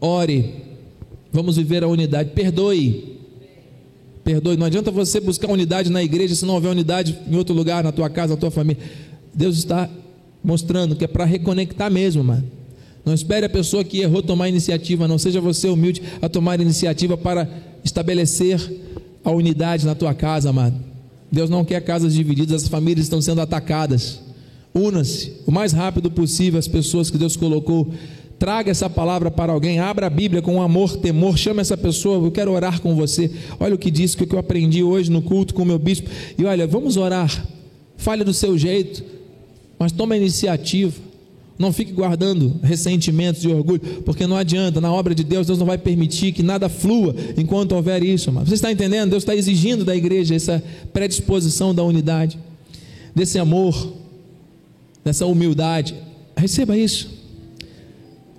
[0.01, 0.68] ore,
[1.31, 3.17] vamos viver a unidade, perdoe.
[4.23, 7.83] Perdoe, não adianta você buscar unidade na igreja se não houver unidade em outro lugar,
[7.83, 8.81] na tua casa, na tua família.
[9.33, 9.89] Deus está
[10.43, 12.43] mostrando que é para reconectar mesmo, mano.
[13.05, 17.17] Não espere a pessoa que errou tomar iniciativa, não seja você humilde a tomar iniciativa
[17.17, 17.49] para
[17.83, 18.59] estabelecer
[19.23, 20.75] a unidade na tua casa, amado.
[21.31, 24.19] Deus não quer casas divididas, as famílias estão sendo atacadas.
[24.73, 27.91] Una-se o mais rápido possível as pessoas que Deus colocou.
[28.39, 32.31] Traga essa palavra para alguém, abra a Bíblia com amor, temor, chama essa pessoa, eu
[32.31, 33.29] quero orar com você.
[33.59, 36.09] Olha o que disse, o que eu aprendi hoje no culto com o meu bispo.
[36.37, 37.45] E olha, vamos orar.
[37.97, 39.03] Fale do seu jeito,
[39.77, 40.93] mas toma a iniciativa.
[41.59, 45.65] Não fique guardando ressentimentos e orgulho, porque não adianta, na obra de Deus, Deus não
[45.65, 48.31] vai permitir que nada flua enquanto houver isso.
[48.31, 49.09] Mas você está entendendo?
[49.09, 50.63] Deus está exigindo da igreja essa
[50.93, 52.39] predisposição da unidade,
[53.13, 53.91] desse amor,
[55.03, 55.93] dessa humildade.
[56.37, 57.18] Receba isso.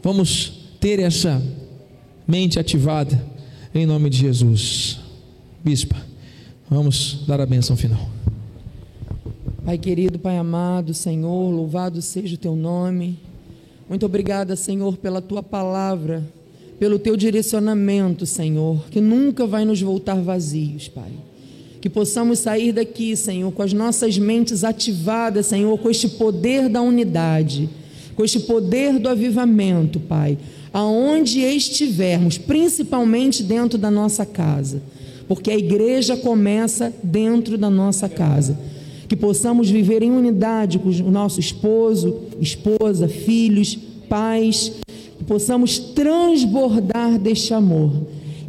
[0.03, 1.43] Vamos ter essa
[2.27, 3.23] mente ativada
[3.75, 4.99] em nome de Jesus.
[5.63, 5.97] Bispa,
[6.71, 8.09] vamos dar a bênção final.
[9.63, 13.19] Pai querido, Pai amado, Senhor, louvado seja o teu nome.
[13.91, 16.27] Muito obrigada, Senhor, pela tua palavra,
[16.79, 21.13] pelo teu direcionamento, Senhor, que nunca vai nos voltar vazios, Pai.
[21.79, 26.81] Que possamos sair daqui, Senhor, com as nossas mentes ativadas, Senhor, com este poder da
[26.81, 27.69] unidade,
[28.21, 30.37] com este poder do avivamento, Pai,
[30.75, 34.83] aonde estivermos, principalmente dentro da nossa casa,
[35.27, 38.59] porque a igreja começa dentro da nossa casa
[39.09, 44.71] que possamos viver em unidade com o nosso esposo, esposa, filhos, pais,
[45.17, 47.91] que possamos transbordar deste amor.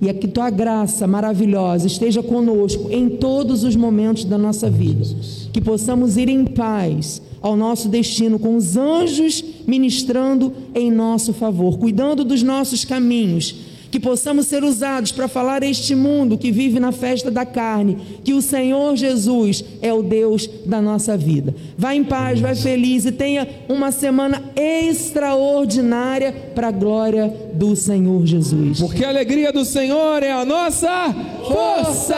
[0.02, 5.06] E é que tua graça maravilhosa esteja conosco em todos os momentos da nossa vida.
[5.54, 11.78] Que possamos ir em paz ao nosso destino, com os anjos ministrando em nosso favor,
[11.78, 16.80] cuidando dos nossos caminhos que possamos ser usados para falar a este mundo que vive
[16.80, 21.54] na festa da carne, que o Senhor Jesus é o Deus da nossa vida.
[21.78, 28.26] Vá em paz, vai feliz e tenha uma semana extraordinária para a glória do Senhor
[28.26, 28.80] Jesus.
[28.80, 31.14] Porque a alegria do Senhor é a nossa
[31.46, 32.16] força.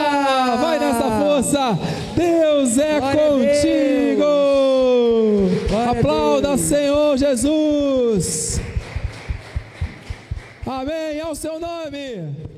[0.61, 1.79] Vai nessa força.
[2.15, 4.23] Deus é glória contigo.
[5.73, 8.61] Aplauda, Senhor Jesus.
[10.65, 12.52] Amém, ao seu nome.